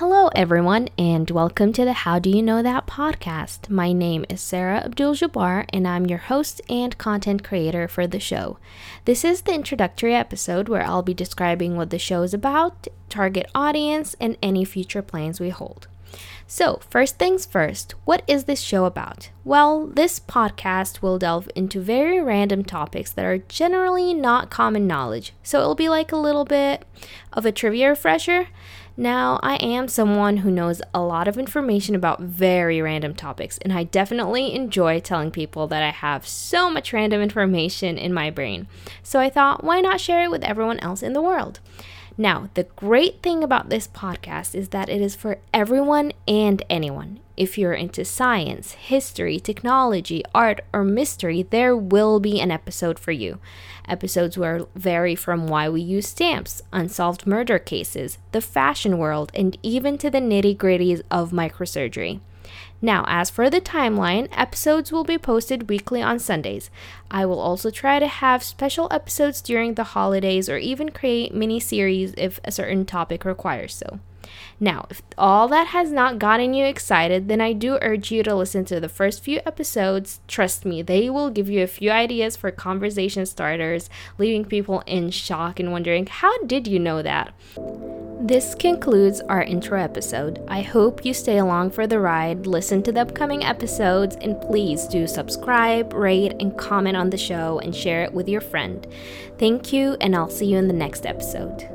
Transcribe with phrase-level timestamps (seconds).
[0.00, 3.68] everyone, and welcome to the How Do You Know That podcast.
[3.68, 8.18] My name is Sarah Abdul Jabbar, and I'm your host and content creator for the
[8.18, 8.58] show.
[9.04, 13.44] This is the introductory episode where I'll be describing what the show is about, target
[13.54, 15.86] audience, and any future plans we hold.
[16.46, 19.28] So, first things first, what is this show about?
[19.44, 25.34] Well, this podcast will delve into very random topics that are generally not common knowledge,
[25.42, 26.86] so it'll be like a little bit
[27.32, 28.48] of a trivia refresher.
[29.00, 33.72] Now, I am someone who knows a lot of information about very random topics, and
[33.72, 38.68] I definitely enjoy telling people that I have so much random information in my brain.
[39.02, 41.60] So I thought, why not share it with everyone else in the world?
[42.18, 47.20] Now, the great thing about this podcast is that it is for everyone and anyone.
[47.36, 53.12] If you're into science, history, technology, art, or mystery, there will be an episode for
[53.12, 53.38] you.
[53.88, 59.56] Episodes will vary from why we use stamps, unsolved murder cases, the fashion world, and
[59.62, 62.20] even to the nitty gritties of microsurgery.
[62.82, 66.70] Now, as for the timeline, episodes will be posted weekly on Sundays.
[67.10, 71.60] I will also try to have special episodes during the holidays or even create mini
[71.60, 74.00] series if a certain topic requires so.
[74.58, 78.34] Now, if all that has not gotten you excited, then I do urge you to
[78.34, 80.20] listen to the first few episodes.
[80.28, 85.10] Trust me, they will give you a few ideas for conversation starters, leaving people in
[85.10, 87.32] shock and wondering, how did you know that?
[88.30, 90.40] This concludes our intro episode.
[90.46, 94.86] I hope you stay along for the ride, listen to the upcoming episodes, and please
[94.86, 98.86] do subscribe, rate, and comment on the show and share it with your friend.
[99.36, 101.68] Thank you, and I'll see you in the next episode.